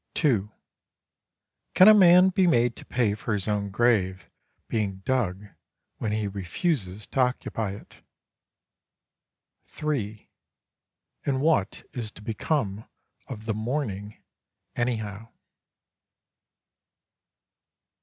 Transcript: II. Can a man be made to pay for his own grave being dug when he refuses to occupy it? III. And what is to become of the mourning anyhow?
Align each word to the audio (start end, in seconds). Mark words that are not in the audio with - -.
II. 0.25 0.49
Can 1.75 1.87
a 1.87 1.93
man 1.93 2.29
be 2.29 2.47
made 2.47 2.75
to 2.77 2.85
pay 2.85 3.13
for 3.13 3.33
his 3.33 3.47
own 3.47 3.69
grave 3.69 4.31
being 4.67 5.03
dug 5.05 5.49
when 5.97 6.11
he 6.11 6.27
refuses 6.27 7.05
to 7.05 7.19
occupy 7.19 7.73
it? 7.73 8.01
III. 9.79 10.27
And 11.23 11.39
what 11.39 11.87
is 11.93 12.09
to 12.13 12.23
become 12.23 12.85
of 13.27 13.45
the 13.45 13.53
mourning 13.53 14.17
anyhow? 14.75 15.27